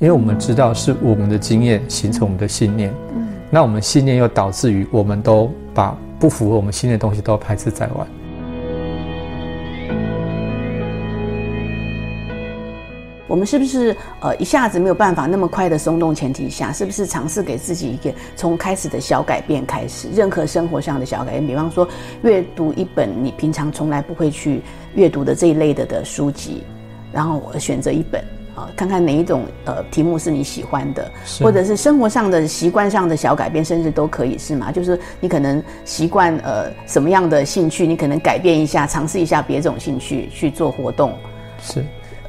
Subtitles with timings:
[0.00, 8.06] 因为我们知道是我们的经验形成我们的信念，嗯，那我们信念又导致于我们都把不符合我们信念的东西都排斥在外。
[13.26, 21.86] 我们是不是呃一下子没有办法那么快的松动前提下，是不是尝试给自己一个从开始的小改变开始，任何生活上的小改变，比方说
[22.22, 24.62] 阅读一本你平常从来不会去
[24.94, 26.62] 阅读的这一类的的书籍，
[27.12, 28.22] 然后选择一本。
[28.74, 31.10] 看看哪一种呃题目是你喜欢的，
[31.40, 34.72] 或者是生活上的习惯上的小改变，甚至都可以是吗？
[34.72, 41.12] 就是你可能习惯呃什么样的兴趣，你可能改变一下，尝试一下别种兴趣去做活动。
[41.60, 41.84] 是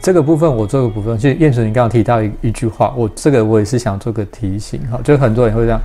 [0.00, 1.16] 这个部分，我做个部分。
[1.16, 5.80] 就燕纯，你刚刚提到一一句话，我这个我也是想做个提醒哈，就很多人会这样，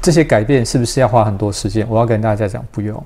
[0.00, 1.86] 这些改变是不是要花很多时间？
[1.88, 3.02] 我要跟大家讲，不用，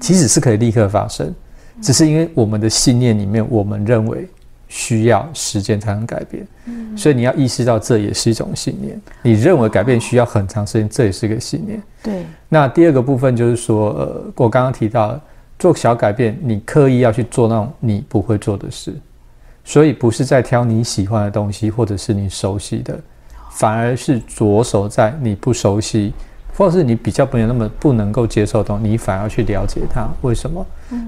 [0.00, 1.34] 其实是可以立刻发生，
[1.82, 4.28] 只是因为我们的信念里面，我们认为。
[4.68, 6.46] 需要时间才能改变，
[6.94, 9.00] 所以你要意识到这也是一种信念。
[9.22, 11.82] 你认为改变需要很长时间，这也是一个信念。
[12.02, 12.26] 对。
[12.50, 15.18] 那第二个部分就是说，呃，我刚刚提到
[15.58, 18.94] 做小改变，你刻意要去做那种你不会做的事，
[19.64, 22.98] 所以不是在挑你喜欢的东西或者是你熟悉的，
[23.52, 26.12] 反而是着手在你不熟悉
[26.54, 30.66] 或者是你比较没有那么不能够接受的东西，你反而去了解它为什么，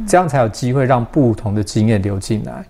[0.08, 2.64] 这样才有机会让不同的经验流进来。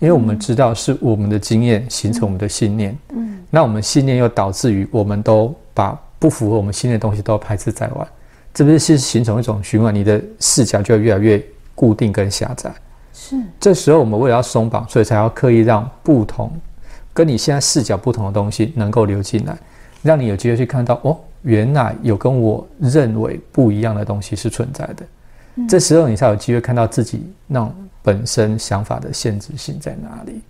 [0.00, 8.08] 因为我们知道是我们的经验形成我们的信念，嗯，那我们信念又导致于我们都把不符合我们信念的东西都排斥在外，
[8.54, 11.42] 这不是是形成一种循环，你的视角就会越来越
[11.74, 12.72] 固定跟狭窄。
[13.12, 16.50] 是，这时候我们为了要松绑，所以才要刻意让不同
[17.12, 19.54] 跟你现在视角不同的东西能够流进来，
[20.02, 25.04] 让你有机会去看到哦，原来有跟我认为不一样的东西是存在的。
[25.68, 27.74] 这时候你才有机会看到自己那种。
[28.02, 30.40] 本身想法的限制性在哪里？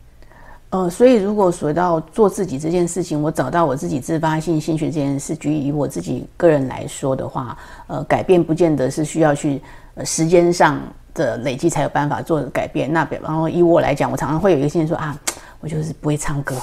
[0.70, 9.60] 呃，所以如果说到做自己这件事情，我找到我自己自发性兴趣这件事，举以我自己个人来说的话，呃，改变不见得是需要去
[10.04, 10.80] 时间上
[11.12, 12.92] 的累积才有办法做改变。
[12.92, 15.18] 那比方说以我来讲，我常常会有一个信念说啊，
[15.58, 16.54] 我就是不会唱歌，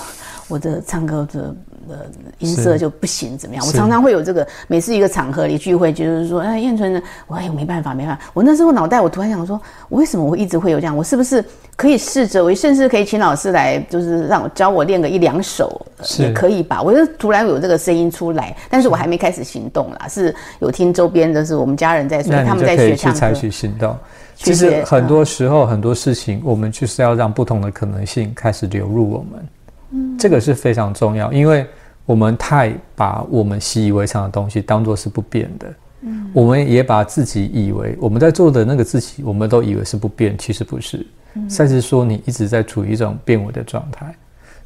[0.47, 1.55] 我的唱歌的。
[1.89, 1.95] 呃，
[2.39, 3.65] 音色就不行，怎么样？
[3.65, 8.21] 我常常会有这个，每次一个场合里聚会，就是说，哎，燕春呢，我哎，没办法，没办法。
[8.33, 9.57] 我那时候脑袋，我突然想说，
[9.87, 10.97] 我为什么我一直会有这样？
[10.97, 11.41] 我是不是
[11.77, 15.81] 可以试着，我甚至可以请老师来，就是让我教我练个一两首，
[16.19, 16.81] 也可以吧？
[16.81, 23.17] 我就突然有这个声音出来，但是我还没开始行动啦，是有听周边的是我们家人在说，他们在学唱歌。
[23.17, 23.95] 采取行动。
[24.35, 29.47] 其实很多时候很多事情，我们就是要让不同的可能性开始流入我们。
[29.91, 31.65] 嗯，这个是非常重要，因为
[32.05, 35.73] 我们太把我们习以为常的东西当做是不变的。
[36.01, 41.05] 嗯，我们也把自己以为我们在做的那个自己，我们都以为是不变，其实不是。
[41.49, 44.13] 甚至说你一直在处于一种变为的状态，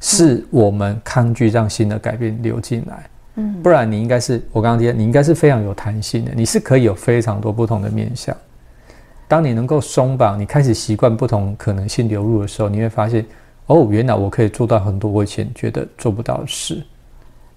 [0.00, 3.06] 是我们抗拒让新的改变流进来。
[3.36, 8.36] 嗯，不然你应该是我刚刚提到，你应该是非常有弹性的，你是可以有非常多不同的面相。
[9.26, 13.24] 当你能够松绑，你开始习惯不同可能性流入的时候，你会发现。
[13.72, 16.84] 哦，原来我可以做到很多我以前觉得做不到的事。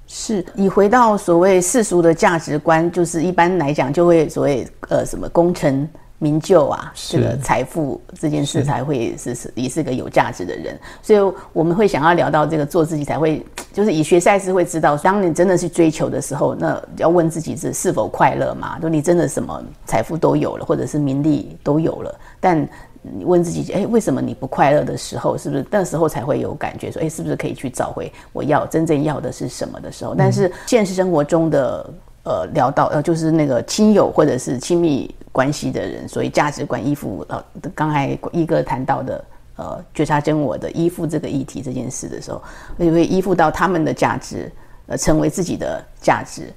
[0.08, 5.86] 是你回到所谓世俗的价值观，就是一般来讲就会所谓呃什么功成
[6.20, 10.80] 名就啊，这个财富这件事才会是是你是个有价值的人。
[11.02, 18.80] 所以我们会想要聊到这个做自己才会，就是以学赛事会知道，当你真的去追求的时候，那要问自己是是否快乐嘛？
[18.80, 22.66] 就你真的什么财富都有了，或者是名利都有了，但。
[23.13, 26.91] 你问自己，哎，为什么你不快乐的时候，是不是那时候才会有感觉？
[26.91, 30.16] 说，哎，是不是可以去找回我要真正要的是什么的时候？
[30.16, 31.89] 但是现实生活中的，
[32.23, 37.43] 呃，聊到呃，就是那个亲友或者是亲密关系的人，所以价值观依附，呃，
[37.75, 39.25] 刚才一哥谈到的，
[39.57, 42.41] 呃，觉察真我的依附这个议题这件事的时候，
[42.77, 44.51] 你会依附到他们的价值，
[44.87, 46.51] 呃，成为自己的价值。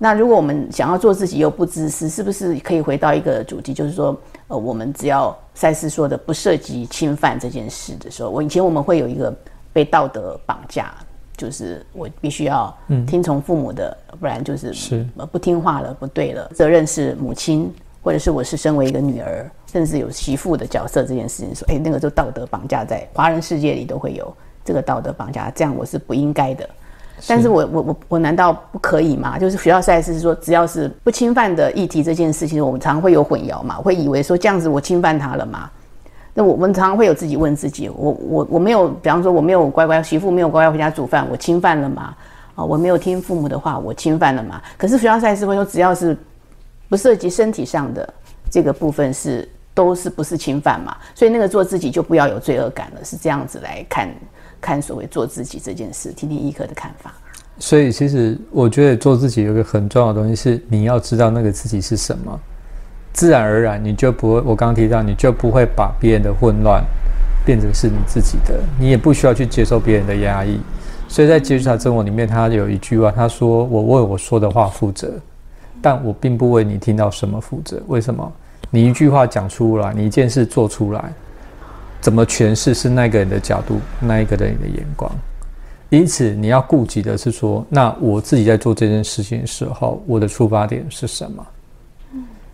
[0.00, 4.16] 那如果我们想要做自己又不自私，是不是可以回到一个主题，就是说，
[4.46, 9.36] 呃，我们只要赛斯说的不涉及侵犯这件事的时候，我以前我们会有一个
[9.72, 10.94] 被道德绑架，
[11.36, 12.72] 就是我必须要
[13.08, 17.68] 听从父母的，不然就是是不听话了，不对了，责任是母亲，
[18.00, 24.32] 或者是我是身为一个女儿，甚至有媳妇的角色这件事情，说，哎，那个就道德绑架在华人世界里都会有
[24.64, 26.70] 这个道德绑架，这样我是不应该的。
[27.26, 29.38] 但是我我我我难道不可以吗？
[29.38, 35.70] 就是学校赛事是说，只要是不侵犯的议题这件事情，我们常常会有混淆嘛，会以为说这样子我侵犯他了嘛？
[36.34, 42.14] 那我们常常会有自己问自己，我我我没有，比方说我没有乖乖媳妇没有乖乖回家煮饭，我侵犯了吗？
[42.54, 44.60] 啊，我没有听父母的话，我侵犯了吗？
[44.76, 46.16] 可是学校赛事会说，只要是
[46.88, 48.08] 不涉及身体上的
[48.50, 49.48] 这个部分是
[49.78, 50.96] 都是不是侵犯嘛？
[51.14, 54.08] 所以那个做自己就不要有罪恶感了，是这样子来看。
[54.60, 56.10] 看所谓做自己这件事？
[56.10, 57.14] 听听一科的看法。
[57.60, 62.40] 所以，其实我觉得做自己有一个很重要的东西是，你要知道那个自己是什么，
[63.12, 64.40] 自然而然你就不会。
[64.40, 66.82] 我刚刚提到，你就不会把别人的混乱
[67.46, 70.58] 变成是你自己的，你也不需要去接受别人的压抑。
[71.06, 75.12] 所以在接触他生活里面，他有一句话，他说：“我为我说的话负责，
[75.80, 77.80] 但我并不为你听到什么负责。
[77.86, 78.32] 为什么？
[78.70, 81.12] 你一句话讲出来，你一件事做出来，
[82.00, 85.10] 怎么诠释是那个人的角度，那一个人的眼光。”
[85.90, 91.46] 因此，你要顾及的是说，那我自己在做这件事情的时候，我的出发点是什么？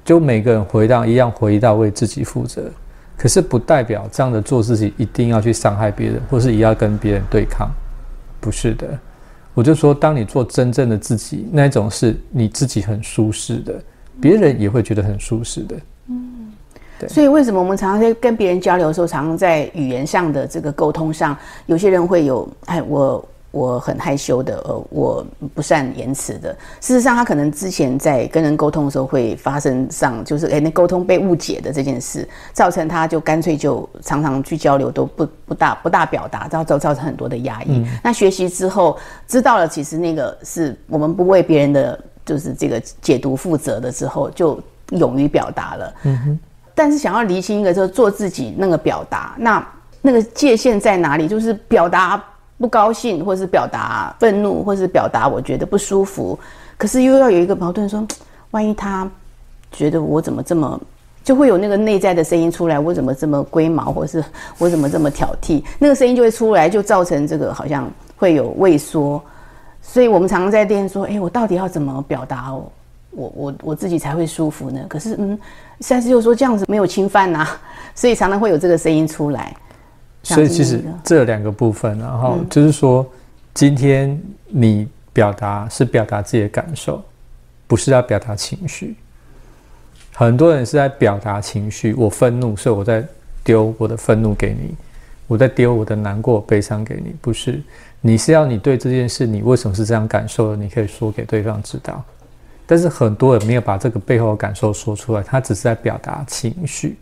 [0.04, 2.70] 就每个人回到一样，回到为自己负责。
[3.16, 7.68] 可是不代表这样的做自己一定要去伤害别人，或是也要跟别人对抗，
[8.40, 8.86] 不是的。
[9.52, 13.74] 我就说，当你做真正的自己，那种是你自己很舒适的，
[14.20, 15.76] 别人也会觉得很舒适的。
[16.08, 16.52] 嗯，
[16.98, 17.08] 对。
[17.08, 21.36] 所以为什么我们常常在跟别人交流的时候，常常在语言上的这个沟通上，
[21.66, 23.24] 有些人会有，哎，我。
[23.54, 25.24] 我很害羞的，呃，我
[25.54, 26.50] 不善言辞的。
[26.80, 37.86] 事实上，他可能之前在跟人沟通的时候会发生上，就是哎，那沟通被误解的这件事，造成他就干脆就常常去交流都不不大不大表达，造造造成很多的压抑。
[38.02, 38.98] 那学习之后
[39.28, 44.60] 知道了，其实那个是我们不为别人的就是这个解读负责的之后，就
[44.90, 45.94] 勇于表达了。
[46.04, 46.38] 嗯哼。
[46.74, 49.66] 但是想要厘清一个，就是做自己那个表达，那
[50.00, 51.26] 那个界限在哪里？
[51.28, 52.22] 就是表达。
[52.56, 56.38] 不高兴，或是表达愤怒，或是表达我觉得不舒服，
[56.78, 58.06] 可是又要有一个矛盾，说
[58.52, 59.10] 万一他
[59.72, 60.80] 觉得我怎么这么，
[61.24, 64.24] 就会有那个内在的声音出来，我怎么这么龟毛，或是
[64.56, 69.20] 我怎么这么挑剔，那个声音就会出来，就造成这个好像会有畏缩。
[69.82, 72.54] 所以我们常常在店说，哎，我到底要怎么表达
[73.14, 74.80] 我我我自己才会舒服呢？
[74.88, 75.38] 可是嗯，
[75.80, 77.46] 赛斯又说这样子没有侵犯呐，
[77.94, 79.54] 所以常常会有这个声音出来。
[80.22, 83.06] 所以其实这两个部分，然后就是说，
[83.52, 84.18] 今天
[84.48, 87.02] 你表达是表达自己的感受，
[87.66, 88.96] 不是要表达情绪。
[90.14, 93.04] 很多人是在表达情绪，我愤怒，所以我在
[93.42, 94.74] 丢我的愤怒给你，
[95.26, 97.60] 我在丢我的难过、悲伤给你，不是。
[98.00, 100.56] 你是要你对这件事，你为什么是这样感受的？
[100.56, 102.02] 你可以说给对方知道。
[102.66, 106.96] 但是很多人没有把这个背后的感受说出来，他只是在表达情绪。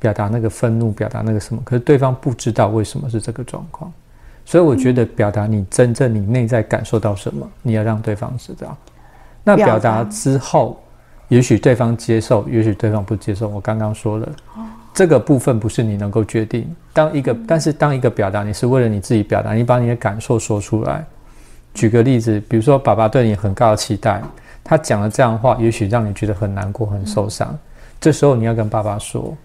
[0.00, 3.92] 表达那个愤怒，表达那个什么，可是对方不知道为什么是这个状况，
[4.44, 8.76] 所以我觉得表达你真正你内在感受到什么，你要让对方知道。
[9.42, 10.80] 那表达之后，
[11.26, 13.48] 也许对方接受，也许对方不接受。
[13.48, 14.28] 我刚刚说了，
[14.94, 16.72] 这个部分不是你能够决定。
[16.92, 21.04] 当一个，但是当一个表达，你是为了你自己表达，你把你的感受说出来。
[21.74, 24.22] 举个例子，比如说爸爸对你很高的期待，
[24.68, 27.58] 他讲了这样的话，也许让你觉得很难过、很受伤。
[27.98, 29.36] 这时候你要跟爸爸说。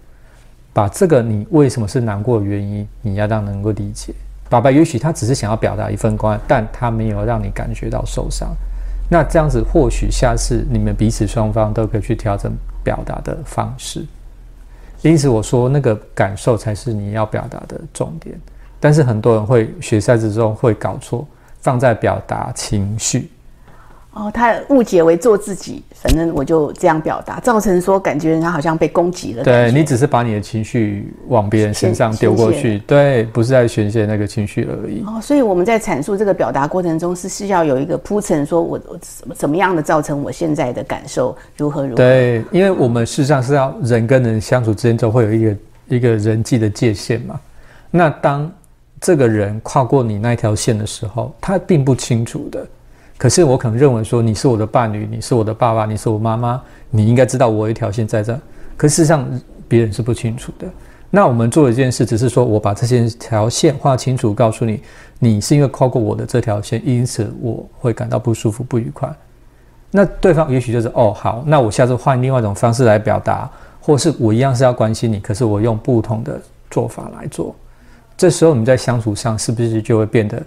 [0.76, 4.12] 把这个你为什么是难过的原因，你要让能够理解。
[4.50, 8.52] 爸爸也许他只是想要表达一份关爱，但他没有让你感觉到受伤。
[9.08, 14.04] 那这样子，或许下次你们彼此双方都可以去调整表达的方式。
[15.02, 18.36] 因此，我说那个感受才是你要表达的重点。
[18.80, 21.24] 但是很多人会学赛之中会搞错，
[21.60, 23.30] 放在表达情绪。
[24.14, 29.42] 哦，他误解为做自己，反正我就这样表达，造成说感觉人家好像被攻击了。
[29.42, 35.02] 对你只是把你的情绪往别人身上丢过去，对，不是在宣泄那个情绪而已。
[35.04, 41.96] 哦，所以我们在阐述这个表达过程中，是是要有一个铺陈，说我怎么怎么样的造成我现在的感受如何如何。
[41.96, 45.56] 对，因为我们事实上是要人跟人相处之间，都会有一个
[45.88, 47.40] 一个人际的界限嘛。
[47.90, 48.48] 那当
[49.00, 52.64] 这个人跨过你那条线的时候，他并不清楚的。
[53.16, 58.38] 可是我可能认为说你是我的伴侣，你是我的爸爸，你是我妈妈，你应该知道我有一条线在这。
[58.76, 59.24] 可事实上
[59.68, 60.66] 别人是不清楚的。
[61.10, 64.82] 那我们做一件事，只是说我把这些条线画清楚，告诉你，
[65.20, 69.08] 你是因为跨过我的这条线，因此我会感到不舒服、不愉快。
[69.92, 73.48] 那对方也许就是哦好，那我下次换另外一种方式来表达，
[73.80, 77.54] 或是我一样是要关心你，可是我用不同的做法来做。
[78.16, 80.42] 这时候你在相处上是不是就会变得？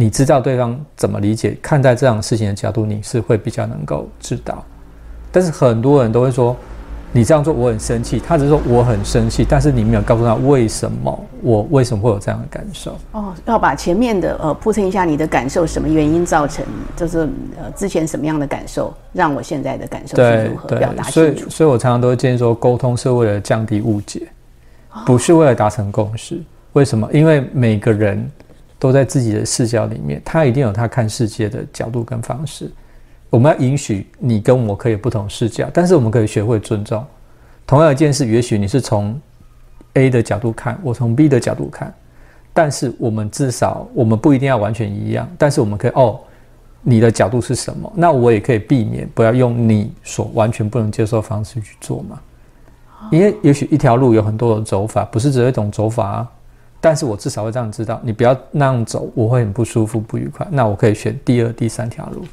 [0.00, 4.64] 你知道对方怎么理解、看待这样事情的角度，你是会比较能够知道。
[5.32, 6.56] 但是很多人都会说，
[7.10, 8.20] 你这样做我很生气。
[8.20, 12.96] 他只是说我很生气，但是你没有告诉他为什么，我为什么会有这样的感受。
[13.10, 16.64] 哦，要把前面的呃铺陈一下你的感受，什么原因造成，
[16.94, 17.28] 就是
[17.60, 21.12] 呃之前什么样的感受，让我现在的感受是如何表达清楚。
[21.12, 24.28] 所以，所以我常常都会建议说，沟通是为了降低误解，
[25.04, 26.40] 不是为了达成共识。
[26.74, 27.10] 为什么？
[27.12, 28.30] 因为每个人。
[28.78, 32.70] 都在自己的视角里面，他一定有他看世界的角度跟方式。
[33.30, 37.04] 我们要允许你跟我可以不同视角，但是我们可以学会尊重。
[37.66, 39.20] 同样一件事，也许你是从
[39.94, 41.92] A 的角度看，我从 B 的角度看，
[42.54, 46.18] 但是我们至少我们不一定要完全一样，但是我们可以哦，
[46.82, 47.92] 你的角度是什么？
[47.94, 52.18] 那我也可以避免不要用你所完全不能接受的方式去做嘛。
[53.12, 56.30] 因为也许一条路有很多的走法，不是只有一种走法啊。
[56.80, 60.46] 但是我至少会这样知道，你不要那样走，我会很不舒服、不愉快。
[60.50, 62.24] 那我可以选第二、第三条路。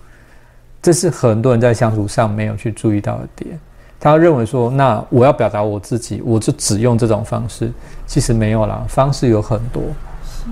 [0.82, 3.60] 这是很多人在相处上没有去注意到的点。
[4.00, 7.72] 他认为说，那我要表达我自己，我就只用这种方式。
[8.06, 9.82] 其实没有啦，方式有很多。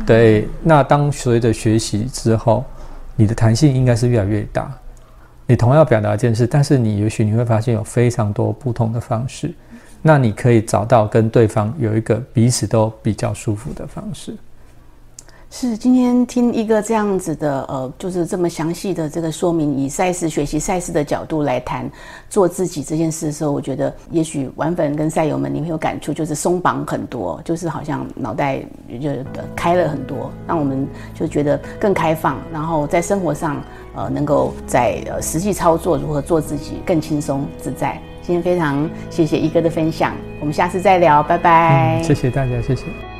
[0.07, 0.47] 对。
[0.63, 2.65] 那当随着学习之后，
[3.15, 4.71] 你的弹性应该是越来越大。
[5.45, 9.53] 你同样表达一件事，但是你也许你会发现有非常多不同的方式。
[10.05, 14.35] 那你可以找到跟对方有一个彼此都比较舒服的方式。
[15.49, 21.87] 是今天听一个这样子的，呃，就是这么详细的这个说明，以赛事学习赛事的角度来谈
[22.27, 28.65] 做自己这件事的时候，我觉得也许玩粉跟赛友们你会有感触，就是松绑很多，就是好像脑袋
[28.99, 29.11] 就
[29.55, 33.63] 开了很多，让我们就觉得更开放，然后在生活上，
[33.95, 38.01] 呃，能够在呃实际操作如何做自己更轻松自在。
[38.23, 42.01] 今天非常谢谢一哥的分享，我们下次再聊，拜拜。
[42.01, 43.12] 谢谢大家，谢谢。